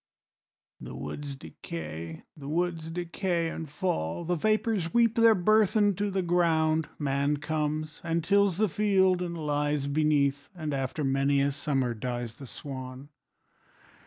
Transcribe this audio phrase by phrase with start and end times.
[0.43, 6.09] <> The woods decay, the woods decay and fall, The vapors weep their burthen to
[6.09, 11.51] the ground, Man comes and tills the field and lies beneath, And after many a
[11.51, 13.09] summer dies the swan.